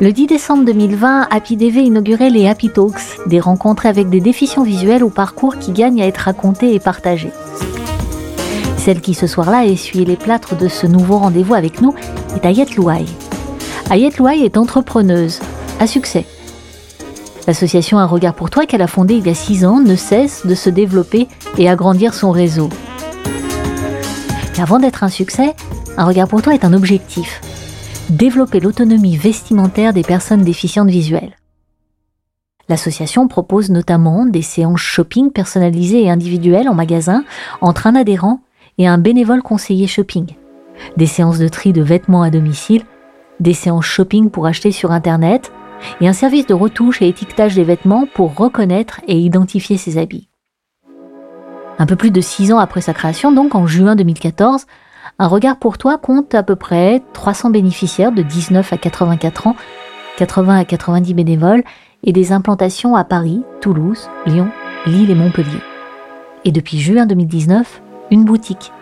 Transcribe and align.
Le 0.00 0.12
10 0.12 0.26
décembre 0.26 0.64
2020, 0.64 1.28
Happy 1.30 1.56
DV 1.56 1.80
inaugurait 1.80 2.30
les 2.30 2.46
Happy 2.46 2.70
Talks, 2.70 3.18
des 3.26 3.40
rencontres 3.40 3.86
avec 3.86 4.08
des 4.10 4.20
déficients 4.20 4.62
visuels 4.62 5.02
au 5.02 5.08
parcours 5.08 5.58
qui 5.58 5.72
gagnent 5.72 6.02
à 6.02 6.06
être 6.06 6.18
racontés 6.18 6.72
et 6.72 6.78
partagés. 6.78 7.32
Celle 8.76 9.00
qui 9.00 9.14
ce 9.14 9.26
soir-là 9.26 9.58
a 9.58 9.64
les 9.64 10.16
plâtres 10.16 10.56
de 10.56 10.68
ce 10.68 10.86
nouveau 10.86 11.18
rendez-vous 11.18 11.54
avec 11.54 11.80
nous 11.80 11.94
est 12.36 12.46
Ayette 12.46 12.76
Louaï. 12.76 13.06
Ayette 13.90 14.18
Louaï 14.18 14.44
est 14.44 14.56
entrepreneuse, 14.56 15.40
à 15.80 15.86
succès. 15.86 16.24
L'association 17.48 17.98
Un 17.98 18.06
regard 18.06 18.34
pour 18.34 18.50
toi 18.50 18.66
qu'elle 18.66 18.82
a 18.82 18.86
fondée 18.86 19.14
il 19.14 19.26
y 19.26 19.30
a 19.30 19.34
six 19.34 19.64
ans 19.64 19.80
ne 19.80 19.96
cesse 19.96 20.46
de 20.46 20.54
se 20.54 20.70
développer 20.70 21.26
et 21.56 21.68
agrandir 21.68 22.14
son 22.14 22.30
réseau. 22.30 22.68
Mais 24.54 24.62
avant 24.62 24.78
d'être 24.78 25.02
un 25.02 25.08
succès, 25.08 25.56
Un 25.96 26.04
regard 26.04 26.28
pour 26.28 26.40
toi 26.40 26.54
est 26.54 26.64
un 26.64 26.72
objectif 26.72 27.40
développer 28.10 28.60
l'autonomie 28.60 29.16
vestimentaire 29.16 29.92
des 29.92 30.02
personnes 30.02 30.42
déficientes 30.42 30.90
visuelles. 30.90 31.36
L'association 32.68 33.28
propose 33.28 33.70
notamment 33.70 34.26
des 34.26 34.42
séances 34.42 34.80
shopping 34.80 35.30
personnalisées 35.30 36.04
et 36.04 36.10
individuelles 36.10 36.68
en 36.68 36.74
magasin 36.74 37.24
entre 37.60 37.86
un 37.86 37.94
adhérent 37.94 38.40
et 38.76 38.86
un 38.86 38.98
bénévole 38.98 39.42
conseiller 39.42 39.86
shopping, 39.86 40.26
des 40.96 41.06
séances 41.06 41.38
de 41.38 41.48
tri 41.48 41.72
de 41.72 41.82
vêtements 41.82 42.22
à 42.22 42.30
domicile, 42.30 42.84
des 43.40 43.54
séances 43.54 43.86
shopping 43.86 44.30
pour 44.30 44.46
acheter 44.46 44.70
sur 44.70 44.92
Internet 44.92 45.52
et 46.00 46.08
un 46.08 46.12
service 46.12 46.46
de 46.46 46.54
retouche 46.54 47.00
et 47.00 47.08
étiquetage 47.08 47.54
des 47.54 47.64
vêtements 47.64 48.06
pour 48.14 48.36
reconnaître 48.36 49.00
et 49.06 49.18
identifier 49.18 49.76
ses 49.76 49.96
habits. 49.96 50.28
Un 51.78 51.86
peu 51.86 51.96
plus 51.96 52.10
de 52.10 52.20
six 52.20 52.52
ans 52.52 52.58
après 52.58 52.80
sa 52.80 52.92
création, 52.92 53.32
donc 53.32 53.54
en 53.54 53.66
juin 53.66 53.94
2014, 53.94 54.66
un 55.18 55.26
regard 55.26 55.58
pour 55.58 55.78
toi 55.78 55.98
compte 55.98 56.34
à 56.34 56.42
peu 56.42 56.54
près 56.54 57.02
300 57.12 57.50
bénéficiaires 57.50 58.12
de 58.12 58.22
19 58.22 58.72
à 58.72 58.76
84 58.78 59.48
ans, 59.48 59.56
80 60.16 60.58
à 60.58 60.64
90 60.64 61.14
bénévoles 61.14 61.64
et 62.04 62.12
des 62.12 62.32
implantations 62.32 62.94
à 62.94 63.04
Paris, 63.04 63.42
Toulouse, 63.60 64.08
Lyon, 64.26 64.48
Lille 64.86 65.10
et 65.10 65.16
Montpellier. 65.16 65.60
Et 66.44 66.52
depuis 66.52 66.78
juin 66.78 67.04
2019, 67.06 67.82
une 68.12 68.24
boutique 68.24 68.72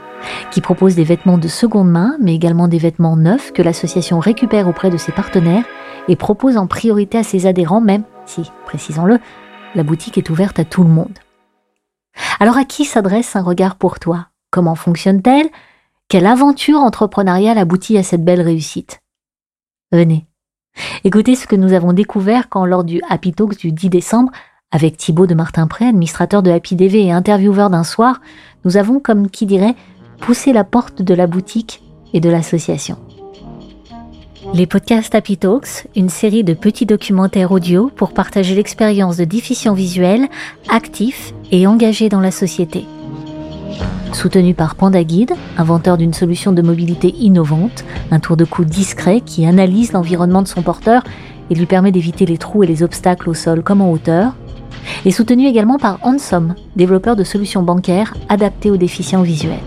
qui 0.51 0.61
propose 0.61 0.95
des 0.95 1.05
vêtements 1.05 1.39
de 1.39 1.49
seconde 1.49 1.91
main, 1.91 2.17
mais 2.21 2.35
également 2.35 2.69
des 2.69 2.79
vêtements 2.79 3.17
neufs 3.17 3.53
que 3.53 3.63
l'association 3.63 4.19
récupère 4.19 4.69
auprès 4.69 4.91
de 4.91 4.97
ses 4.99 5.13
partenaires 5.13 5.65
et 6.09 6.17
propose 6.17 6.59
en 6.59 6.67
priorité 6.67 7.19
à 7.19 7.23
ses 7.23 7.47
adhérents, 7.47 7.81
même 7.81 8.03
si, 8.27 8.51
précisons-le, 8.67 9.19
la 9.75 9.83
boutique 9.83 10.19
est 10.19 10.29
ouverte 10.29 10.59
à 10.59 10.65
tout 10.65 10.83
le 10.83 10.89
monde. 10.91 11.19
Alors 12.41 12.59
à 12.59 12.65
qui 12.65 12.85
s'adresse 12.85 13.37
un 13.37 13.43
regard 13.43 13.77
pour 13.77 13.99
toi? 13.99 14.29
Comment 14.51 14.75
fonctionne-t-elle? 14.75 15.49
Quelle 16.09 16.27
aventure 16.27 16.79
entrepreneuriale 16.79 17.59
aboutit 17.59 17.99
à 17.99 18.05
cette 18.05 18.25
belle 18.25 18.41
réussite? 18.41 19.01
Venez, 19.91 20.27
écoutez 21.03 21.35
ce 21.35 21.49
que 21.49 21.57
nous 21.57 21.73
avons 21.73 21.93
découvert 21.93 22.49
quand 22.49 22.65
lors 22.65 22.85
du 22.85 23.01
Happy 23.09 23.33
Talks 23.33 23.59
du 23.59 23.73
10 23.73 23.91
décembre, 23.91 24.31
avec 24.71 24.97
Thibaut 24.97 25.27
de 25.27 25.35
Martin-Pré, 25.35 25.87
administrateur 25.87 26.43
de 26.43 26.51
Happy 26.51 26.77
DV 26.77 27.07
et 27.07 27.13
intervieweur 27.13 27.71
d'un 27.71 27.83
soir, 27.83 28.21
nous 28.65 28.77
avons, 28.77 29.01
comme 29.01 29.31
qui 29.31 29.47
dirait, 29.47 29.75
poussé 30.21 30.53
la 30.53 30.65
porte 30.65 31.03
de 31.03 31.15
la 31.15 31.27
boutique 31.27 31.83
et 32.13 32.21
de 32.21 32.31
l'association. 32.31 32.99
Les 34.55 34.67
podcasts 34.67 35.15
Happy 35.15 35.37
Talks, 35.37 35.89
une 35.97 36.09
série 36.09 36.45
de 36.45 36.55
petits 36.55 36.87
documentaires 36.87 37.51
audio 37.51 37.91
pour 37.95 38.13
partager 38.13 38.55
l'expérience 38.55 39.17
de 39.17 39.25
déficients 39.25 39.75
visuels, 39.75 40.29
actifs 40.69 41.35
et 41.51 41.67
engagés 41.67 42.09
dans 42.09 42.21
la 42.21 42.31
société. 42.31 42.87
Soutenu 44.17 44.55
par 44.55 44.77
Panda 44.77 45.05
Guide, 45.05 45.35
inventeur 45.59 45.99
d'une 45.99 46.15
solution 46.15 46.51
de 46.51 46.63
mobilité 46.63 47.15
innovante, 47.19 47.85
un 48.11 48.19
tour 48.19 48.39
de 48.39 48.47
cou 48.47 48.65
discret 48.65 49.21
qui 49.21 49.45
analyse 49.45 49.93
l'environnement 49.93 50.41
de 50.41 50.49
son 50.49 50.63
porteur 50.63 51.05
et 51.51 51.55
lui 51.55 51.67
permet 51.67 51.93
d'éviter 51.93 52.25
les 52.25 52.39
trous 52.39 52.63
et 52.63 52.67
les 52.67 52.83
obstacles 52.83 53.29
au 53.29 53.35
sol 53.35 53.63
comme 53.63 53.83
en 53.83 53.91
hauteur, 53.91 54.35
et 55.05 55.11
soutenu 55.11 55.47
également 55.47 55.77
par 55.77 55.99
Hansom, 56.01 56.55
développeur 56.77 57.15
de 57.15 57.25
solutions 57.25 57.63
bancaires 57.63 58.15
adaptées 58.31 58.71
aux 58.71 58.79
déficients 58.79 59.21
visuels. 59.21 59.61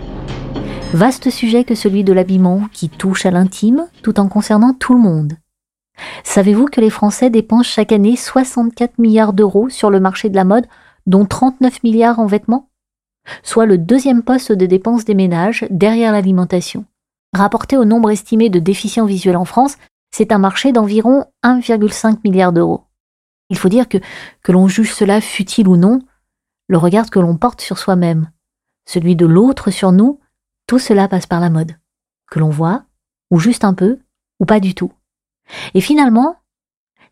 Vaste 0.94 1.30
sujet 1.30 1.62
que 1.62 1.76
celui 1.76 2.02
de 2.02 2.12
l'habillement 2.12 2.62
qui 2.72 2.88
touche 2.88 3.26
à 3.26 3.30
l'intime 3.30 3.86
tout 4.02 4.18
en 4.18 4.26
concernant 4.26 4.74
tout 4.74 4.94
le 4.94 5.00
monde. 5.00 5.34
Savez-vous 6.24 6.64
que 6.64 6.80
les 6.80 6.90
Français 6.90 7.30
dépensent 7.30 7.70
chaque 7.70 7.92
année 7.92 8.16
64 8.16 8.98
milliards 8.98 9.32
d'euros 9.32 9.68
sur 9.68 9.90
le 9.90 10.00
marché 10.00 10.28
de 10.28 10.34
la 10.34 10.44
mode, 10.44 10.66
dont 11.06 11.24
39 11.24 11.84
milliards 11.84 12.18
en 12.18 12.26
vêtements? 12.26 12.69
Soit 13.42 13.66
le 13.66 13.78
deuxième 13.78 14.22
poste 14.22 14.52
de 14.52 14.66
dépenses 14.66 15.04
des 15.04 15.14
ménages 15.14 15.66
derrière 15.70 16.12
l'alimentation. 16.12 16.84
Rapporté 17.32 17.76
au 17.76 17.84
nombre 17.84 18.10
estimé 18.10 18.50
de 18.50 18.58
déficients 18.58 19.06
visuels 19.06 19.36
en 19.36 19.44
France, 19.44 19.76
c'est 20.10 20.32
un 20.32 20.38
marché 20.38 20.72
d'environ 20.72 21.26
1,5 21.44 22.18
milliard 22.24 22.52
d'euros. 22.52 22.84
Il 23.48 23.58
faut 23.58 23.68
dire 23.68 23.88
que, 23.88 23.98
que 24.42 24.52
l'on 24.52 24.68
juge 24.68 24.92
cela 24.92 25.20
futile 25.20 25.68
ou 25.68 25.76
non, 25.76 26.00
le 26.68 26.78
regard 26.78 27.10
que 27.10 27.18
l'on 27.18 27.36
porte 27.36 27.60
sur 27.60 27.78
soi-même, 27.78 28.30
celui 28.86 29.16
de 29.16 29.26
l'autre 29.26 29.70
sur 29.70 29.92
nous, 29.92 30.20
tout 30.66 30.78
cela 30.78 31.08
passe 31.08 31.26
par 31.26 31.40
la 31.40 31.50
mode. 31.50 31.76
Que 32.30 32.38
l'on 32.38 32.50
voit, 32.50 32.84
ou 33.30 33.38
juste 33.38 33.64
un 33.64 33.74
peu, 33.74 33.98
ou 34.38 34.46
pas 34.46 34.60
du 34.60 34.74
tout. 34.74 34.92
Et 35.74 35.80
finalement, 35.80 36.36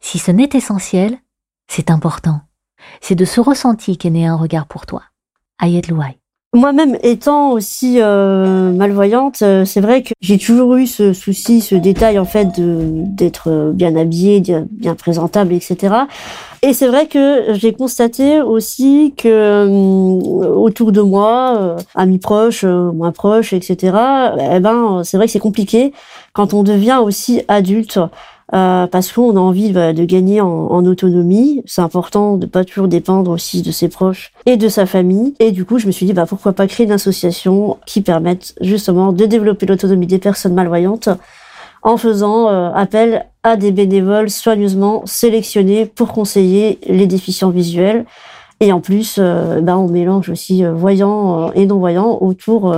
si 0.01 0.19
ce 0.19 0.31
n'est 0.31 0.51
essentiel, 0.53 1.19
c'est 1.69 1.91
important. 1.91 2.41
C'est 3.01 3.15
de 3.15 3.25
ce 3.25 3.41
ressenti 3.41 3.99
qu'est 3.99 4.11
né 4.11 4.27
un 4.27 4.37
regard 4.37 4.67
pour 4.67 4.87
toi. 4.87 5.03
Moi-même 6.55 6.97
étant 7.03 7.53
aussi 7.53 8.01
euh, 8.01 8.73
malvoyante, 8.73 9.43
euh, 9.43 9.67
c'est 9.67 9.83
vrai 9.83 10.03
que 10.03 10.15
j'ai 10.23 10.39
toujours 10.39 10.77
eu 10.77 10.87
ce 10.87 11.13
souci, 11.13 11.61
ce 11.61 11.75
détail 11.75 12.19
en 12.19 12.25
fait 12.25 12.49
d'être 12.57 13.73
bien 13.75 13.95
habillée, 13.97 14.43
bien 14.71 14.95
présentable, 14.95 15.53
etc. 15.53 15.95
Et 16.63 16.73
c'est 16.73 16.89
vrai 16.89 17.07
que 17.07 17.53
j'ai 17.53 17.75
constaté 17.75 18.41
aussi 18.41 19.13
que 19.15 19.29
euh, 19.29 20.55
autour 20.55 20.91
de 20.91 21.03
moi, 21.03 21.77
amis 21.95 22.19
proches, 22.19 22.65
moins 22.65 23.13
proches, 23.13 23.53
etc. 23.53 23.95
Eh 24.51 24.61
ben, 24.61 25.03
c'est 25.05 25.19
vrai 25.19 25.27
que 25.27 25.33
c'est 25.33 25.39
compliqué 25.39 25.93
quand 26.33 26.55
on 26.55 26.63
devient 26.63 26.99
aussi 27.05 27.43
adulte 27.49 27.99
euh, 28.55 28.87
parce 28.87 29.13
qu'on 29.13 29.37
a 29.37 29.41
envie 29.41 29.73
bah, 29.73 29.93
de 29.93 30.05
gagner 30.05 30.41
en, 30.41 30.85
autonomie. 30.87 31.63
C'est 31.67 31.83
important 31.83 32.37
de 32.37 32.47
pas 32.47 32.65
toujours 32.65 32.89
dépendre 32.89 33.31
aussi 33.31 33.63
de 33.63 33.71
ses 33.71 33.89
proches 33.89 34.33
et 34.47 34.57
de 34.57 34.69
sa 34.69 34.87
famille. 34.87 35.35
Et 35.39 35.53
du 35.53 35.65
coup, 35.65 35.79
je 35.79 35.87
me 35.87 35.93
suis 35.93 36.07
dit, 36.07 36.15
bah, 36.15 36.25
pourquoi 36.27 36.53
pas 36.53 36.67
créer 36.67 36.87
une 36.87 36.93
association 36.93 37.77
qui 37.85 38.01
permette 38.01 38.55
justement 38.61 39.13
de 39.13 39.27
développer 39.27 39.67
l'autonomie 39.67 40.07
des 40.07 40.19
personnes 40.19 40.55
malvoyantes 40.55 41.11
en 41.83 41.97
faisant 41.97 42.49
euh, 42.49 42.71
appel 42.73 43.27
à 43.43 43.57
des 43.57 43.71
bénévoles 43.71 44.31
soigneusement 44.31 45.03
sélectionnés 45.05 45.87
pour 45.87 46.13
conseiller 46.13 46.79
les 46.87 47.07
déficients 47.07 47.51
visuels. 47.51 48.07
Et 48.61 48.73
en 48.73 48.81
plus, 48.81 49.17
euh, 49.19 49.61
bah, 49.61 49.77
on 49.79 49.89
mélange 49.89 50.31
aussi 50.31 50.65
voyants 50.65 51.53
et 51.53 51.67
non-voyants 51.67 52.19
autour 52.23 52.75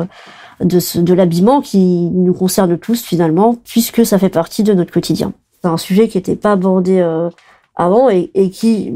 de, 0.61 1.01
de 1.01 1.15
l'habillement 1.15 1.61
qui 1.61 2.11
nous 2.13 2.35
concerne 2.35 2.77
tous 2.77 3.03
finalement, 3.03 3.55
puisque 3.65 4.05
ça 4.05 4.19
fait 4.19 4.29
partie 4.29 4.65
de 4.65 4.75
notre 4.75 4.93
quotidien. 4.93 5.33
Un 5.63 5.77
sujet 5.77 6.09
qui 6.09 6.19
n'était 6.19 6.37
pas 6.37 6.53
abordé 6.53 7.01
euh, 7.01 7.29
avant 7.77 8.09
et, 8.09 8.31
et, 8.35 8.51
qui, 8.51 8.93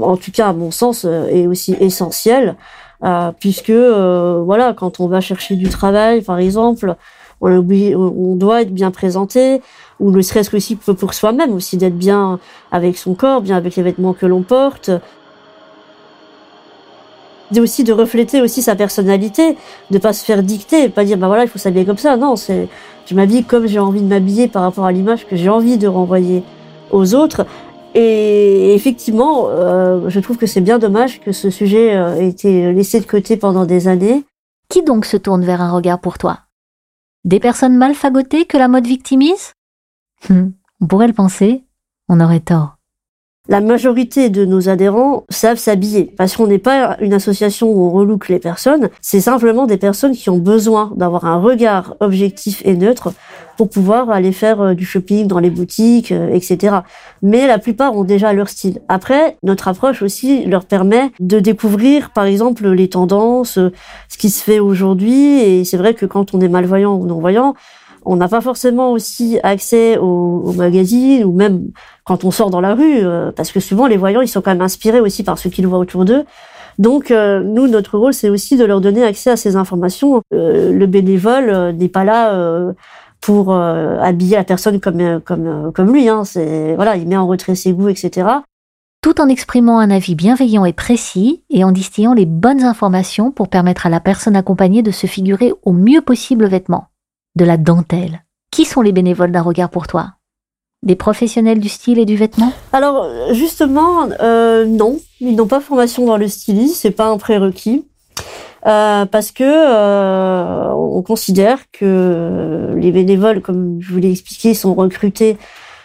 en 0.00 0.16
tout 0.16 0.30
cas 0.30 0.48
à 0.48 0.52
mon 0.52 0.70
sens, 0.70 1.04
euh, 1.04 1.26
est 1.26 1.46
aussi 1.46 1.76
essentiel, 1.80 2.56
euh, 3.04 3.32
puisque 3.38 3.70
voilà, 3.70 4.72
quand 4.72 5.00
on 5.00 5.08
va 5.08 5.20
chercher 5.20 5.56
du 5.56 5.68
travail, 5.68 6.22
par 6.22 6.38
exemple, 6.38 6.96
on, 7.40 7.48
on 7.50 8.36
doit 8.36 8.62
être 8.62 8.72
bien 8.72 8.90
présenté, 8.90 9.60
ou 10.00 10.10
ne 10.10 10.20
serait-ce 10.22 10.50
que 10.50 10.56
aussi 10.56 10.76
pour 10.76 11.14
soi-même 11.14 11.52
aussi 11.52 11.76
d'être 11.76 11.98
bien 11.98 12.38
avec 12.70 12.96
son 12.96 13.14
corps, 13.14 13.40
bien 13.40 13.56
avec 13.56 13.76
les 13.76 13.82
vêtements 13.82 14.12
que 14.12 14.26
l'on 14.26 14.42
porte, 14.42 14.90
c'est 17.52 17.60
aussi 17.60 17.84
de 17.84 17.92
refléter 17.92 18.40
aussi 18.40 18.62
sa 18.62 18.74
personnalité, 18.74 19.56
de 19.90 19.98
pas 19.98 20.12
se 20.12 20.24
faire 20.24 20.42
dicter, 20.42 20.88
pas 20.88 21.04
dire 21.04 21.18
bah 21.18 21.28
voilà 21.28 21.44
il 21.44 21.48
faut 21.48 21.58
s'habiller 21.58 21.84
comme 21.84 21.98
ça. 21.98 22.16
Non, 22.16 22.36
c'est 22.36 22.68
je 23.06 23.14
m'habille 23.14 23.44
comme 23.44 23.66
j'ai 23.66 23.78
envie 23.78 24.02
de 24.02 24.06
m'habiller 24.06 24.48
par 24.48 24.62
rapport 24.62 24.84
à 24.84 24.92
l'image 24.92 25.26
que 25.26 25.36
j'ai 25.36 25.48
envie 25.48 25.78
de 25.78 25.86
renvoyer 25.86 26.42
aux 26.90 27.14
autres. 27.14 27.46
Et 27.94 28.74
effectivement, 28.74 29.46
euh, 29.48 30.08
je 30.08 30.20
trouve 30.20 30.36
que 30.36 30.46
c'est 30.46 30.60
bien 30.60 30.78
dommage 30.78 31.20
que 31.20 31.32
ce 31.32 31.48
sujet 31.50 31.96
euh, 31.96 32.16
ait 32.16 32.28
été 32.28 32.72
laissé 32.72 33.00
de 33.00 33.06
côté 33.06 33.36
pendant 33.36 33.64
des 33.64 33.88
années. 33.88 34.24
Qui 34.68 34.82
donc 34.82 35.06
se 35.06 35.16
tourne 35.16 35.44
vers 35.44 35.62
un 35.62 35.70
regard 35.70 36.00
pour 36.00 36.18
toi? 36.18 36.40
Des 37.24 37.40
personnes 37.40 37.76
mal 37.76 37.94
fagotées 37.94 38.44
que 38.44 38.58
la 38.58 38.68
mode 38.68 38.86
victimise? 38.86 39.52
Hum, 40.28 40.52
On 40.80 40.86
pourrait 40.86 41.06
le 41.06 41.12
penser, 41.12 41.64
on 42.08 42.20
aurait 42.20 42.40
tort 42.40 42.75
la 43.48 43.60
majorité 43.60 44.28
de 44.28 44.44
nos 44.44 44.68
adhérents 44.68 45.24
savent 45.28 45.58
s'habiller 45.58 46.12
parce 46.16 46.36
qu'on 46.36 46.46
n'est 46.46 46.58
pas 46.58 46.96
une 47.00 47.14
association 47.14 47.70
où 47.70 47.86
on 47.86 47.90
relook 47.90 48.28
les 48.28 48.38
personnes, 48.38 48.88
c'est 49.00 49.20
simplement 49.20 49.66
des 49.66 49.76
personnes 49.76 50.12
qui 50.12 50.30
ont 50.30 50.38
besoin 50.38 50.92
d'avoir 50.96 51.24
un 51.24 51.36
regard 51.36 51.94
objectif 52.00 52.62
et 52.64 52.74
neutre 52.74 53.12
pour 53.56 53.70
pouvoir 53.70 54.10
aller 54.10 54.32
faire 54.32 54.60
euh, 54.60 54.74
du 54.74 54.84
shopping 54.84 55.26
dans 55.26 55.38
les 55.38 55.50
boutiques, 55.50 56.12
euh, 56.12 56.28
etc. 56.32 56.78
Mais 57.22 57.46
la 57.46 57.58
plupart 57.58 57.96
ont 57.96 58.04
déjà 58.04 58.32
leur 58.32 58.48
style. 58.48 58.80
Après, 58.88 59.38
notre 59.42 59.68
approche 59.68 60.02
aussi 60.02 60.44
leur 60.44 60.66
permet 60.66 61.10
de 61.20 61.40
découvrir, 61.40 62.10
par 62.10 62.26
exemple, 62.26 62.68
les 62.68 62.88
tendances, 62.88 63.58
euh, 63.58 63.72
ce 64.08 64.18
qui 64.18 64.30
se 64.30 64.42
fait 64.42 64.58
aujourd'hui. 64.58 65.40
Et 65.40 65.64
c'est 65.64 65.78
vrai 65.78 65.94
que 65.94 66.06
quand 66.06 66.34
on 66.34 66.40
est 66.40 66.48
malvoyant 66.48 66.94
ou 66.96 67.06
non-voyant, 67.06 67.54
On 68.06 68.16
n'a 68.16 68.28
pas 68.28 68.40
forcément 68.40 68.92
aussi 68.92 69.38
accès 69.42 69.98
aux, 69.98 70.52
magazines 70.52 71.24
ou 71.24 71.32
même 71.32 71.70
quand 72.04 72.24
on 72.24 72.30
sort 72.30 72.50
dans 72.50 72.60
la 72.60 72.74
rue, 72.74 73.04
euh, 73.04 73.32
parce 73.32 73.50
que 73.50 73.58
souvent 73.60 73.86
les 73.86 73.96
voyants, 73.96 74.20
ils 74.20 74.28
sont 74.28 74.40
quand 74.40 74.52
même 74.52 74.62
inspirés 74.62 75.00
aussi 75.00 75.24
par 75.24 75.38
ce 75.38 75.48
qu'ils 75.48 75.66
voient 75.66 75.80
autour 75.80 76.04
d'eux. 76.04 76.24
Donc 76.78 77.10
euh, 77.10 77.42
nous, 77.42 77.66
notre 77.66 77.98
rôle, 77.98 78.14
c'est 78.14 78.28
aussi 78.28 78.56
de 78.56 78.64
leur 78.64 78.80
donner 78.80 79.04
accès 79.04 79.30
à 79.30 79.36
ces 79.36 79.56
informations. 79.56 80.22
Euh, 80.32 80.72
le 80.72 80.86
bénévole 80.86 81.72
n'est 81.72 81.88
pas 81.88 82.04
là 82.04 82.74
pour 83.20 83.52
habiller 83.52 84.36
la 84.36 84.44
personne 84.44 84.78
comme 84.78 85.20
comme 85.20 85.72
comme 85.74 85.92
lui. 85.92 86.08
Hein. 86.08 86.24
C'est 86.24 86.76
voilà, 86.76 86.96
il 86.96 87.08
met 87.08 87.16
en 87.16 87.26
retrait 87.26 87.56
ses 87.56 87.72
goûts, 87.72 87.88
etc 87.88 88.26
tout 89.02 89.20
en 89.20 89.28
exprimant 89.28 89.78
un 89.78 89.92
avis 89.92 90.16
bienveillant 90.16 90.64
et 90.64 90.72
précis 90.72 91.44
et 91.48 91.62
en 91.62 91.70
distillant 91.70 92.12
les 92.12 92.26
bonnes 92.26 92.64
informations 92.64 93.30
pour 93.30 93.46
permettre 93.46 93.86
à 93.86 93.88
la 93.88 94.00
personne 94.00 94.34
accompagnée 94.34 94.82
de 94.82 94.90
se 94.90 95.06
figurer 95.06 95.52
au 95.62 95.70
mieux 95.70 96.00
possible 96.00 96.42
le 96.42 96.50
vêtement. 96.50 96.88
De 97.36 97.44
la 97.44 97.58
dentelle. 97.58 98.24
Qui 98.50 98.64
sont 98.64 98.80
les 98.80 98.92
bénévoles 98.92 99.30
d'un 99.30 99.42
regard 99.42 99.68
pour 99.68 99.86
toi? 99.86 100.14
Des 100.82 100.96
professionnels 100.96 101.60
du 101.60 101.68
style 101.68 101.98
et 101.98 102.06
du 102.06 102.16
vêtement? 102.16 102.52
Alors 102.72 103.06
justement, 103.32 104.08
euh, 104.20 104.64
non, 104.64 104.98
ils 105.20 105.36
n'ont 105.36 105.46
pas 105.46 105.60
formation 105.60 106.06
dans 106.06 106.16
le 106.16 106.28
stylisme, 106.28 106.74
c'est 106.74 106.90
pas 106.90 107.08
un 107.08 107.18
prérequis. 107.18 107.86
Euh, 108.66 109.04
parce 109.04 109.30
que 109.30 109.44
euh, 109.44 110.72
on 110.72 111.02
considère 111.02 111.70
que 111.70 112.72
les 112.74 112.90
bénévoles, 112.90 113.42
comme 113.42 113.80
je 113.80 113.92
vous 113.92 113.98
l'ai 113.98 114.10
expliqué, 114.10 114.54
sont 114.54 114.74
recrutés 114.74 115.36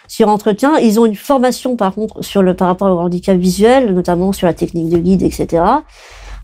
sur 0.08 0.28
entretien. 0.28 0.78
Ils 0.78 0.98
ont 0.98 1.06
une 1.06 1.14
formation 1.14 1.76
par 1.76 1.94
contre 1.94 2.22
sur 2.22 2.42
le 2.42 2.54
par 2.54 2.68
rapport 2.68 2.96
au 2.96 3.00
handicap 3.00 3.36
visuel, 3.36 3.94
notamment 3.94 4.32
sur 4.32 4.46
la 4.46 4.54
technique 4.54 4.88
de 4.88 4.98
guide, 4.98 5.22
etc. 5.22 5.62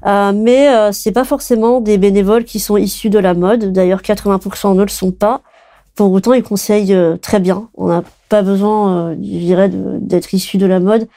Euh, 0.07 0.33
mais 0.35 0.69
euh, 0.69 0.93
c'est 0.93 1.13
pas 1.13 1.25
forcément 1.25 1.81
des 1.81 1.99
bénévoles 1.99 2.45
qui 2.45 2.61
sont 2.61 2.77
issus 2.77 3.11
de 3.11 3.19
la 3.19 3.35
mode. 3.35 3.73
D'ailleurs, 3.73 4.03
80% 4.03 4.75
ne 4.75 4.83
le 4.83 4.89
sont 4.89 5.13
pas. 5.13 5.43
Pour 5.95 6.13
autant, 6.13 6.33
ils 6.33 6.43
conseillent 6.43 6.95
euh, 6.95 7.17
très 7.17 7.41
bien. 7.41 7.69
On 7.75 7.89
n'a 7.89 8.05
pas 8.29 8.43
besoin, 8.43 9.11
euh, 9.11 9.15
je 9.15 9.39
dirais, 9.39 9.71
d'être 9.73 10.33
issu 10.35 10.59
de 10.59 10.67
la 10.67 10.81
mode 10.81 11.09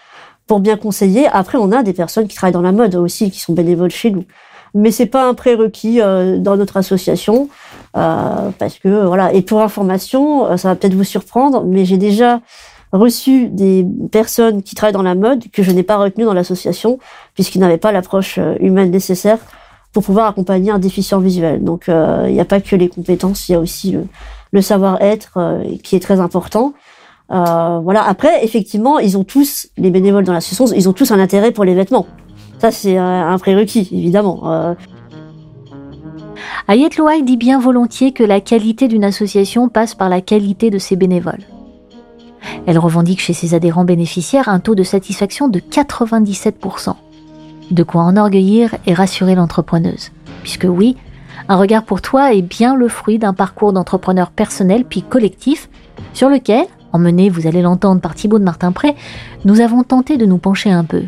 pour 0.47 0.59
bien 0.59 0.77
conseiller. 0.77 1.27
Après, 1.27 1.57
on 1.57 1.71
a 1.71 1.83
des 1.83 1.93
personnes 1.93 2.27
qui 2.27 2.35
travaillent 2.35 2.53
dans 2.53 2.61
la 2.61 2.71
mode 2.71 2.95
aussi, 2.95 3.31
qui 3.31 3.39
sont 3.39 3.53
bénévoles 3.53 3.91
chez 3.91 4.11
nous. 4.11 4.25
Mais 4.73 4.91
c'est 4.91 5.05
pas 5.05 5.27
un 5.27 5.33
prérequis 5.33 5.99
dans 5.99 6.55
notre 6.55 6.77
association. 6.77 7.49
Euh, 7.97 8.51
parce 8.57 8.79
que 8.79 9.05
voilà. 9.05 9.33
Et 9.33 9.41
pour 9.41 9.61
information, 9.61 10.45
euh, 10.45 10.57
ça 10.57 10.69
va 10.69 10.75
peut-être 10.75 10.93
vous 10.93 11.03
surprendre, 11.03 11.63
mais 11.65 11.85
j'ai 11.85 11.97
déjà 11.97 12.39
reçu 12.91 13.47
des 13.47 13.85
personnes 14.11 14.63
qui 14.63 14.75
travaillent 14.75 14.93
dans 14.93 15.01
la 15.01 15.15
mode 15.15 15.49
que 15.51 15.63
je 15.63 15.71
n'ai 15.71 15.83
pas 15.83 15.97
retenues 15.97 16.25
dans 16.25 16.33
l'association 16.33 16.99
puisqu'ils 17.33 17.59
n'avaient 17.59 17.77
pas 17.77 17.91
l'approche 17.91 18.37
euh, 18.37 18.55
humaine 18.59 18.91
nécessaire 18.91 19.39
pour 19.93 20.03
pouvoir 20.03 20.27
accompagner 20.27 20.71
un 20.71 20.79
déficient 20.79 21.19
visuel. 21.19 21.63
Donc 21.63 21.89
il 21.89 22.31
n'y 22.31 22.39
a 22.39 22.45
pas 22.45 22.61
que 22.61 22.77
les 22.77 22.87
compétences, 22.87 23.49
il 23.49 23.51
y 23.51 23.55
a 23.55 23.59
aussi 23.59 23.97
le, 24.53 24.61
savoir-être 24.61 25.37
qui 25.83 25.97
est 25.97 25.99
très 25.99 26.21
important. 26.21 26.73
Euh, 27.31 27.79
voilà. 27.79 28.03
Après, 28.03 28.43
effectivement, 28.43 28.99
ils 28.99 29.17
ont 29.17 29.23
tous 29.23 29.67
les 29.77 29.89
bénévoles 29.89 30.23
dans 30.23 30.33
l'association, 30.33 30.75
ils 30.75 30.89
ont 30.89 30.93
tous 30.93 31.11
un 31.11 31.19
intérêt 31.19 31.51
pour 31.51 31.63
les 31.63 31.73
vêtements. 31.73 32.07
Ça, 32.59 32.71
c'est 32.71 32.97
un 32.97 33.37
prérequis, 33.39 33.89
évidemment. 33.91 34.51
Euh, 34.51 34.75
Ayet 36.67 36.89
Louaï 36.97 37.23
dit 37.23 37.37
bien 37.37 37.59
volontiers 37.59 38.11
que 38.11 38.23
la 38.23 38.39
qualité 38.39 38.87
d'une 38.87 39.03
association 39.03 39.67
passe 39.67 39.95
par 39.95 40.09
la 40.09 40.21
qualité 40.21 40.69
de 40.69 40.77
ses 40.77 40.95
bénévoles. 40.95 41.43
Elle 42.65 42.79
revendique 42.79 43.21
chez 43.21 43.33
ses 43.33 43.53
adhérents 43.53 43.85
bénéficiaires 43.85 44.49
un 44.49 44.59
taux 44.59 44.75
de 44.75 44.83
satisfaction 44.83 45.47
de 45.47 45.59
97%. 45.59 46.95
De 47.71 47.83
quoi 47.83 48.03
enorgueillir 48.03 48.75
et 48.85 48.93
rassurer 48.93 49.35
l'entrepreneuse. 49.35 50.11
Puisque 50.43 50.67
oui, 50.69 50.97
un 51.47 51.57
regard 51.57 51.83
pour 51.83 52.01
toi 52.01 52.33
est 52.33 52.41
bien 52.41 52.75
le 52.75 52.87
fruit 52.87 53.19
d'un 53.19 53.33
parcours 53.33 53.73
d'entrepreneur 53.73 54.31
personnel 54.31 54.85
puis 54.85 55.01
collectif 55.01 55.69
sur 56.13 56.29
lequel, 56.29 56.65
emmené, 56.93 57.29
vous 57.29 57.47
allez 57.47 57.61
l'entendre 57.61 58.01
par 58.01 58.15
Thibaut 58.15 58.39
de 58.39 58.43
Martin-Pré, 58.43 58.95
nous 59.45 59.61
avons 59.61 59.83
tenté 59.83 60.17
de 60.17 60.25
nous 60.25 60.37
pencher 60.37 60.71
un 60.71 60.83
peu. 60.83 61.03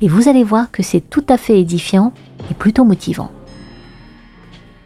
Et 0.00 0.08
vous 0.08 0.28
allez 0.28 0.44
voir 0.44 0.70
que 0.70 0.82
c'est 0.82 1.00
tout 1.00 1.24
à 1.28 1.36
fait 1.36 1.60
édifiant 1.60 2.12
et 2.50 2.54
plutôt 2.54 2.84
motivant. 2.84 3.30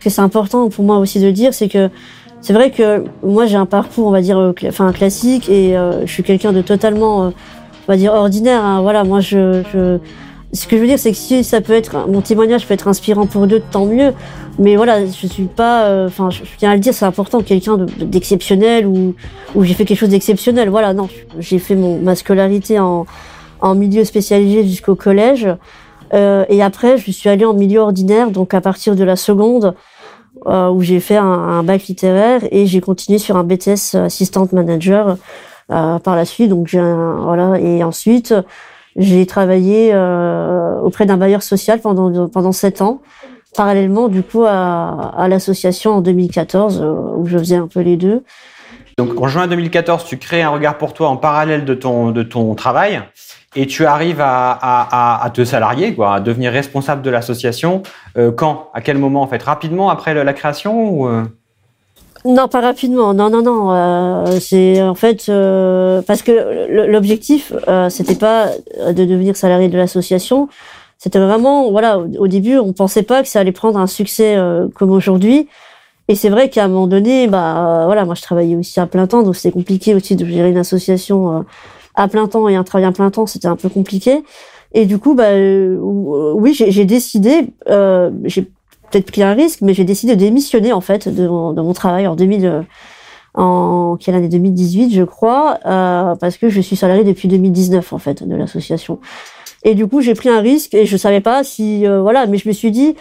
Ce 0.01 0.05
que 0.05 0.11
c'est 0.11 0.21
important 0.21 0.69
pour 0.69 0.85
moi 0.85 0.99
aussi 0.99 1.21
de 1.21 1.31
dire, 1.31 1.55
c'est 1.55 1.69
que 1.69 1.91
c'est 2.43 2.53
vrai 2.53 2.71
que 2.71 3.05
moi 3.23 3.47
j'ai 3.47 3.57
un 3.57 3.67
parcours, 3.67 4.09
on 4.09 4.11
va 4.11 4.21
dire, 4.21 4.39
euh, 4.39 4.53
enfin 4.67 4.93
classique, 4.93 5.49
et 5.49 5.77
euh, 5.77 6.05
je 6.05 6.13
suis 6.13 6.25
quelqu'un 6.25 6.53
de 6.53 6.61
totalement, 6.61 7.27
euh, 7.27 7.29
on 7.29 7.93
va 7.93 7.97
dire, 7.97 8.13
ordinaire. 8.13 8.63
Hein. 8.65 8.83
Voilà, 8.83 9.05
moi 9.05 9.21
je, 9.21 9.63
je, 9.73 9.99
ce 10.53 10.67
que 10.67 10.77
je 10.77 10.83
veux 10.83 10.89
dire, 10.89 10.99
c'est 10.99 11.13
que 11.13 11.17
si 11.17 11.45
ça 11.45 11.61
peut 11.61 11.73
être, 11.73 12.09
mon 12.09 12.21
témoignage 12.21 12.67
peut 12.67 12.75
être 12.75 12.89
inspirant 12.89 13.27
pour 13.27 13.47
deux, 13.47 13.61
tant 13.61 13.87
mieux. 13.87 14.13
Mais 14.59 14.77
voilà, 14.77 15.07
je 15.07 15.27
suis 15.27 15.45
pas, 15.45 16.05
enfin, 16.05 16.29
je 16.29 16.43
tiens 16.59 16.73
à 16.73 16.75
le 16.75 16.81
dire, 16.81 16.93
c'est 16.93 17.07
important, 17.07 17.41
quelqu'un 17.41 17.79
d'exceptionnel 18.01 18.87
ou 18.87 19.15
ou 19.55 19.65
j'ai 19.65 19.73
fait 19.73 19.87
quelque 19.87 19.99
chose 19.99 20.11
d'exceptionnel. 20.11 20.69
Voilà, 20.69 20.93
non, 20.93 21.09
j'ai 21.39 21.59
fait 21.59 21.75
mon 21.75 21.99
ma 21.99 22.15
scolarité 22.17 22.79
en 22.79 23.07
en 23.63 23.75
milieu 23.75 24.05
spécialisé 24.05 24.65
jusqu'au 24.65 24.97
collège. 24.97 25.49
Euh, 26.13 26.45
et 26.49 26.63
après, 26.63 26.99
je 26.99 27.11
suis 27.11 27.29
allée 27.29 27.45
en 27.45 27.55
milieu 27.55 27.81
ordinaire, 27.81 28.31
donc 28.31 28.55
à 28.55 28.61
partir 28.61 28.95
de 28.97 29.05
la 29.05 29.17
seconde, 29.17 29.75
euh, 30.47 30.71
où 30.71 30.81
j'ai 30.83 31.01
fait 31.01 31.17
un, 31.17 31.63
bac 31.63 31.85
littéraire 31.85 32.41
et 32.51 32.67
j'ai 32.67 32.81
continué 32.81 33.19
sur 33.19 33.37
un 33.37 33.45
BTS 33.45 33.95
assistant 33.95 34.49
manager 34.53 35.17
euh, 35.71 35.99
par 35.99 36.17
la 36.17 36.25
suite. 36.25 36.51
Donc 36.51 36.67
j'ai 36.67 36.81
voilà 36.81 37.59
et 37.59 37.85
ensuite 37.85 38.35
j'ai 38.97 39.25
travaillé 39.27 39.91
euh, 39.93 40.81
auprès 40.81 41.07
d'un 41.07 41.17
bailleur 41.17 41.43
social 41.43 41.81
pendant 41.81 42.29
pendant 42.29 42.53
sept 42.53 42.83
ans, 42.83 43.01
parallèlement 43.57 44.09
du 44.09 44.23
coup 44.23 44.45
à, 44.45 45.13
à 45.17 45.29
l'association 45.29 45.93
en 45.93 46.01
2014 46.01 46.83
euh, 46.83 46.93
où 47.17 47.27
je 47.27 47.39
faisais 47.39 47.57
un 47.57 47.69
peu 47.69 47.81
les 47.81 47.97
deux. 47.97 48.23
Donc 48.99 49.19
en 49.21 49.29
juin 49.29 49.47
2014, 49.47 50.05
tu 50.05 50.19
crées 50.19 50.43
un 50.43 50.51
regard 50.51 50.77
pour 50.77 50.93
toi 50.93 51.09
en 51.09 51.17
parallèle 51.17 51.65
de 51.65 51.75
ton 51.75 52.11
de 52.11 52.23
ton 52.23 52.55
travail 52.55 53.03
et 53.55 53.67
tu 53.67 53.85
arrives 53.85 54.21
à, 54.21 55.31
te 55.35 55.45
salarier, 55.45 55.95
quoi, 55.95 56.15
à 56.15 56.21
devenir 56.21 56.53
responsable 56.53 57.03
de 57.03 57.11
l'association. 57.11 57.83
Euh, 58.17 58.33
quand 58.33 58.71
À 58.75 58.81
quel 58.81 58.99
moment 58.99 59.23
en 59.23 59.27
fait? 59.27 59.43
Rapidement 59.43 59.91
après 59.91 60.15
la 60.15 60.33
création 60.33 61.09
euh? 61.09 61.23
Non, 62.25 62.49
pas 62.49 62.61
rapidement. 62.61 63.15
Non, 63.15 63.31
non, 63.31 63.43
non. 63.43 63.73
Euh, 63.73 64.39
c'est 64.41 64.81
en 64.81 64.95
fait 64.95 65.27
parce 66.07 66.23
que 66.23 66.87
l'objectif, 66.87 67.53
c'était 67.89 68.15
pas 68.15 68.49
de 68.87 69.05
devenir 69.05 69.37
salarié 69.37 69.69
de 69.69 69.77
l'association. 69.77 70.49
C'était 70.99 71.19
vraiment, 71.19 71.71
voilà, 71.73 71.99
au, 71.99 72.29
début, 72.29 72.59
on 72.59 72.73
pensait 72.73 73.03
pas 73.03 73.23
que 73.23 73.29
ça 73.29 73.41
allait 73.41 73.51
prendre 73.51 73.79
un 73.79 73.89
succès 73.89 74.39
comme 74.77 74.93
aujourd'hui. 74.93 75.49
Et 76.09 76.15
c'est 76.15 76.29
vrai 76.29 76.49
qu'à 76.49 76.65
un 76.65 76.69
moment 76.69 76.87
donné, 76.87 77.27
bah 77.27 77.83
voilà, 77.87 78.05
moi 78.05 78.15
je 78.15 78.23
travaillais 78.23 78.55
aussi 78.55 78.79
à 78.79 78.87
plein 78.87 79.07
temps, 79.07 79.23
donc 79.23 79.35
c'était 79.35 79.53
compliqué 79.53 79.95
aussi 79.95 80.15
de 80.15 80.25
gérer 80.25 80.51
une 80.51 80.59
association 80.59 81.45
à 81.95 82.09
plein 82.09 82.27
temps 82.29 82.49
et 82.49 82.57
un 82.57 82.65
travail 82.65 82.87
à 82.87 82.93
plein 82.93 83.11
temps, 83.11 83.27
c'était 83.27 83.49
un 83.49 83.57
peu 83.57 83.69
compliqué. 83.69 84.23
Et 84.75 84.87
du 84.87 84.99
coup, 84.99 85.15
bah, 85.15 85.31
euh, 85.31 85.77
oui, 85.79 86.55
j'ai 86.55 86.85
décidé, 86.85 87.49
euh, 87.69 88.11
j'ai 88.25 88.43
peut-être 88.91 89.11
pris 89.11 89.23
un 89.23 89.35
risque, 89.35 89.61
mais 89.63 89.75
j'ai 89.75 89.85
décidé 89.85 90.15
de 90.15 90.21
démissionner 90.21 90.73
en 90.73 90.81
fait 90.81 91.09
de 91.09 91.27
mon, 91.27 91.53
de 91.53 91.61
mon 91.61 91.73
travail 91.73 92.07
en 92.07 92.17
2000, 92.17 92.47
euh, 92.47 92.63
en 93.35 93.97
quelle 93.99 94.15
année? 94.15 94.29
2018, 94.29 94.95
je 94.95 95.03
crois, 95.03 95.59
euh, 95.67 96.15
parce 96.17 96.37
que 96.37 96.49
je 96.49 96.61
suis 96.61 96.77
salarié 96.77 97.05
depuis 97.05 97.29
2019 97.29 97.93
en 97.93 97.99
fait 97.99 98.27
de 98.27 98.35
l'association. 98.35 98.99
Et 99.65 99.75
du 99.75 99.87
coup, 99.87 100.01
j'ai 100.01 100.15
pris 100.15 100.29
un 100.29 100.41
risque 100.41 100.75
et 100.75 100.87
je 100.87 100.97
savais 100.97 101.21
pas 101.21 101.45
si, 101.45 101.87
euh, 101.87 102.01
voilà, 102.03 102.27
mais 102.27 102.39
je 102.39 102.49
me 102.49 102.53
suis 102.53 102.71
dit, 102.71 102.97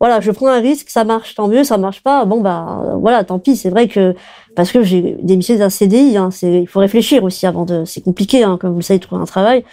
voilà, 0.00 0.20
je 0.20 0.30
prends 0.30 0.48
un 0.48 0.60
risque, 0.60 0.90
ça 0.90 1.04
marche, 1.04 1.34
tant 1.34 1.48
mieux, 1.48 1.64
ça 1.64 1.78
marche 1.78 2.02
pas, 2.02 2.24
bon 2.24 2.40
bah 2.40 2.82
voilà, 3.00 3.24
tant 3.24 3.38
pis. 3.38 3.56
C'est 3.56 3.70
vrai 3.70 3.88
que 3.88 4.14
parce 4.54 4.72
que 4.72 4.82
j'ai 4.82 5.16
démissionné 5.22 5.60
d'un 5.60 5.70
CDI, 5.70 6.16
hein, 6.16 6.30
c'est 6.30 6.62
il 6.62 6.66
faut 6.66 6.80
réfléchir 6.80 7.24
aussi 7.24 7.46
avant 7.46 7.64
de, 7.64 7.84
c'est 7.84 8.02
compliqué, 8.02 8.42
hein, 8.42 8.58
comme 8.60 8.70
vous 8.70 8.78
le 8.78 8.82
savez, 8.82 9.00
trouver 9.00 9.22
un 9.22 9.26
travail. 9.26 9.64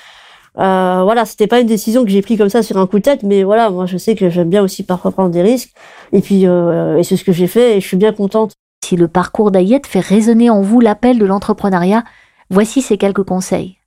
Euh, 0.59 1.01
voilà, 1.03 1.25
c'était 1.25 1.47
pas 1.47 1.59
une 1.59 1.67
décision 1.67 2.03
que 2.03 2.11
j'ai 2.11 2.21
prise 2.21 2.37
comme 2.37 2.49
ça 2.49 2.61
sur 2.61 2.77
un 2.77 2.87
coup 2.87 2.99
de 2.99 3.03
tête, 3.03 3.23
mais 3.23 3.43
voilà, 3.43 3.69
moi 3.69 3.85
je 3.85 3.97
sais 3.97 4.15
que 4.15 4.29
j'aime 4.29 4.49
bien 4.49 4.61
aussi 4.63 4.83
parfois 4.83 5.11
prendre 5.11 5.31
des 5.31 5.41
risques, 5.41 5.73
et 6.11 6.21
puis 6.21 6.45
euh, 6.47 6.97
et 6.97 7.03
c'est 7.03 7.17
ce 7.17 7.23
que 7.23 7.31
j'ai 7.31 7.47
fait, 7.47 7.77
et 7.77 7.81
je 7.81 7.87
suis 7.87 7.97
bien 7.97 8.13
contente. 8.13 8.53
Si 8.85 8.95
le 8.95 9.07
parcours 9.07 9.51
d'Ayette 9.51 9.87
fait 9.87 9.99
résonner 10.01 10.49
en 10.49 10.61
vous 10.61 10.79
l'appel 10.79 11.17
de 11.17 11.25
l'entrepreneuriat, 11.25 12.03
voici 12.49 12.81
ces 12.81 12.97
quelques 12.97 13.23
conseils. 13.23 13.77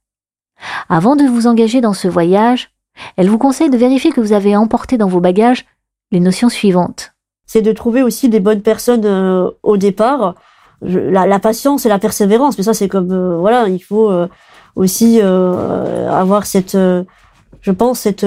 Avant 0.88 1.16
de 1.16 1.24
vous 1.24 1.46
engager 1.46 1.80
dans 1.80 1.92
ce 1.92 2.08
voyage, 2.08 2.70
elle 3.16 3.28
vous 3.28 3.38
conseille 3.38 3.70
de 3.70 3.76
vérifier 3.76 4.10
que 4.10 4.20
vous 4.20 4.32
avez 4.32 4.56
emporté 4.56 4.96
dans 4.96 5.08
vos 5.08 5.20
bagages 5.20 5.66
les 6.12 6.20
notions 6.20 6.48
suivantes. 6.48 7.12
C'est 7.46 7.62
de 7.62 7.72
trouver 7.72 8.02
aussi 8.02 8.28
des 8.28 8.40
bonnes 8.40 8.62
personnes 8.62 9.04
euh, 9.04 9.50
au 9.62 9.76
départ. 9.76 10.34
la, 10.82 11.26
la, 11.26 11.38
patience 11.38 11.86
et 11.86 11.88
la 11.88 11.98
persévérance, 11.98 12.58
mais 12.58 12.64
ça 12.64 12.74
c'est 12.74 12.88
comme 12.88 13.12
euh, 13.12 13.38
voilà, 13.38 13.68
il 13.68 13.80
faut 13.80 14.10
euh, 14.10 14.28
aussi 14.74 15.20
avoir 15.20 16.44
cette, 16.44 16.76
je 16.76 17.70
pense 17.70 18.00
cette 18.00 18.26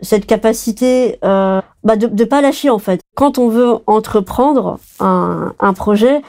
cette 0.00 0.26
capacité 0.26 1.18
bah 1.22 1.96
de 1.96 2.08
ne 2.08 2.24
pas 2.24 2.40
lâcher 2.40 2.68
en 2.68 2.80
fait. 2.80 3.00
Quand 3.14 3.38
on 3.38 3.48
veut 3.48 3.76
entreprendre 3.86 4.78
un, 4.98 5.54
un 5.60 5.72
projet, 5.72 6.20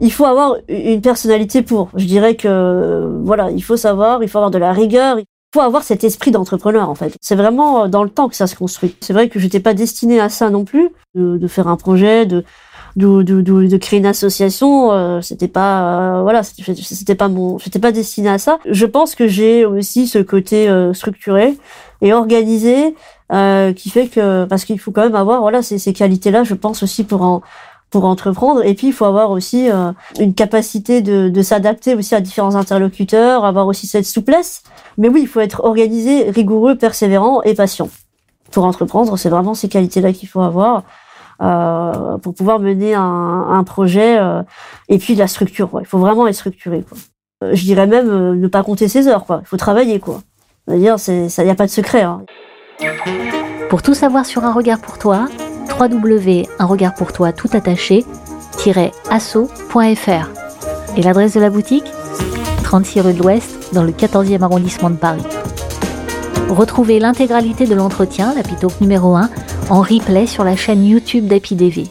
il 0.00 0.10
faut 0.10 0.24
avoir 0.24 0.56
une 0.68 1.02
personnalité 1.02 1.60
pour. 1.60 1.90
Je 1.94 2.06
dirais 2.06 2.34
que 2.34 3.20
voilà, 3.24 3.50
il 3.50 3.62
faut 3.62 3.76
savoir, 3.76 4.22
il 4.22 4.28
faut 4.28 4.38
avoir 4.38 4.50
de 4.50 4.58
la 4.58 4.72
rigueur, 4.72 5.18
faut 5.52 5.60
avoir 5.60 5.82
cet 5.82 6.04
esprit 6.04 6.30
d'entrepreneur 6.30 6.88
en 6.88 6.94
fait. 6.94 7.14
C'est 7.20 7.36
vraiment 7.36 7.84
euh, 7.84 7.88
dans 7.88 8.04
le 8.04 8.10
temps 8.10 8.28
que 8.28 8.36
ça 8.36 8.46
se 8.46 8.56
construit. 8.56 8.96
C'est 9.00 9.12
vrai 9.12 9.28
que 9.28 9.38
j'étais 9.38 9.60
pas 9.60 9.74
destinée 9.74 10.20
à 10.20 10.28
ça 10.28 10.50
non 10.50 10.64
plus, 10.64 10.88
de, 11.14 11.36
de, 11.36 11.46
faire 11.48 11.68
un 11.68 11.76
projet, 11.76 12.26
de 12.26 12.44
de, 12.96 13.22
de, 13.22 13.40
de, 13.40 13.76
créer 13.76 14.00
une 14.00 14.06
association, 14.06 14.92
euh, 14.92 15.20
c'était 15.20 15.48
pas 15.48 16.18
euh, 16.18 16.22
voilà, 16.22 16.42
c'était 16.42 17.14
pas 17.14 17.28
mon, 17.28 17.58
j'étais 17.58 17.78
pas 17.78 17.92
destiné 17.92 18.28
à 18.28 18.38
ça. 18.38 18.58
Je 18.68 18.86
pense 18.86 19.14
que 19.14 19.28
j'ai 19.28 19.64
aussi 19.64 20.06
ce 20.06 20.18
côté 20.18 20.68
euh, 20.68 20.92
structuré 20.92 21.56
et 22.00 22.12
organisé 22.12 22.94
qui 23.76 23.88
fait 23.88 24.08
que 24.08 24.44
parce 24.44 24.66
qu'il 24.66 24.78
faut 24.78 24.90
quand 24.90 25.04
même 25.04 25.14
avoir 25.14 25.40
voilà 25.40 25.62
ces, 25.62 25.78
ces 25.78 25.94
qualités-là, 25.94 26.44
je 26.44 26.52
pense 26.52 26.82
aussi 26.82 27.02
pour 27.02 27.22
en 27.22 27.40
pour 27.92 28.06
entreprendre. 28.06 28.64
Et 28.64 28.74
puis, 28.74 28.88
il 28.88 28.92
faut 28.92 29.04
avoir 29.04 29.30
aussi 29.30 29.68
une 30.18 30.34
capacité 30.34 31.02
de, 31.02 31.28
de 31.28 31.42
s'adapter 31.42 31.94
aussi 31.94 32.14
à 32.16 32.20
différents 32.20 32.56
interlocuteurs, 32.56 33.44
avoir 33.44 33.68
aussi 33.68 33.86
cette 33.86 34.06
souplesse. 34.06 34.62
Mais 34.98 35.08
oui, 35.08 35.20
il 35.22 35.28
faut 35.28 35.40
être 35.40 35.62
organisé, 35.62 36.30
rigoureux, 36.30 36.74
persévérant 36.74 37.42
et 37.42 37.54
patient. 37.54 37.88
Pour 38.50 38.64
entreprendre, 38.64 39.16
c'est 39.16 39.28
vraiment 39.28 39.54
ces 39.54 39.68
qualités-là 39.68 40.12
qu'il 40.12 40.28
faut 40.28 40.40
avoir. 40.40 40.82
Euh, 41.40 42.18
pour 42.18 42.34
pouvoir 42.34 42.60
mener 42.60 42.94
un, 42.94 43.02
un 43.50 43.64
projet 43.64 44.16
euh, 44.16 44.42
et 44.88 44.98
puis 44.98 45.16
la 45.16 45.26
structure. 45.26 45.68
Quoi. 45.70 45.80
Il 45.80 45.86
faut 45.86 45.98
vraiment 45.98 46.28
être 46.28 46.36
structuré. 46.36 46.84
Quoi. 46.88 46.98
Euh, 47.42 47.50
je 47.54 47.64
dirais 47.64 47.88
même 47.88 48.34
ne 48.34 48.46
pas 48.48 48.62
compter 48.62 48.86
ses 48.86 49.08
heures. 49.08 49.24
Quoi. 49.24 49.40
Il 49.42 49.48
faut 49.48 49.56
travailler. 49.56 49.98
Quoi. 49.98 50.20
C'est-à-dire, 50.68 51.00
c'est, 51.00 51.28
ça, 51.28 51.42
n'y 51.42 51.50
a 51.50 51.56
pas 51.56 51.66
de 51.66 51.70
secret. 51.70 52.02
Hein. 52.02 52.22
Pour 53.70 53.82
tout 53.82 53.94
savoir 53.94 54.24
sur 54.24 54.44
un 54.44 54.52
regard 54.52 54.78
pour 54.78 54.98
toi, 54.98 55.28
www 55.88 56.48
un 56.58 56.64
regard 56.64 56.94
pour 56.94 57.12
toi 57.12 57.32
tout 57.32 57.50
attaché 57.52 58.04
asso.fr 59.10 60.28
et 60.96 61.02
l'adresse 61.02 61.34
de 61.34 61.40
la 61.40 61.50
boutique? 61.50 61.84
36 62.62 63.00
rue 63.00 63.14
de 63.14 63.18
l'Ouest 63.18 63.72
dans 63.72 63.82
le 63.82 63.92
14e 63.92 64.42
arrondissement 64.42 64.90
de 64.90 64.96
Paris. 64.96 65.24
Retrouvez 66.48 67.00
l'intégralité 67.00 67.66
de 67.66 67.74
l'entretien, 67.74 68.34
la 68.34 68.42
Talk 68.42 68.80
numéro 68.80 69.16
1, 69.16 69.30
en 69.70 69.80
replay 69.80 70.26
sur 70.26 70.44
la 70.44 70.54
chaîne 70.54 70.84
YouTube 70.84 71.26
d'AppyDV. 71.26 71.88